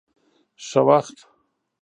ښه 0.65 0.81
وخت. 0.87 1.17